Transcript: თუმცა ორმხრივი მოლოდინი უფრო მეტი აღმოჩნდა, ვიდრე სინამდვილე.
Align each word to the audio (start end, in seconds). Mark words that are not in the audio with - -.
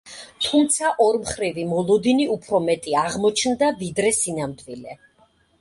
თუმცა 0.45 0.93
ორმხრივი 1.07 1.65
მოლოდინი 1.75 2.27
უფრო 2.37 2.63
მეტი 2.71 2.97
აღმოჩნდა, 3.05 3.73
ვიდრე 3.83 4.15
სინამდვილე. 4.25 4.99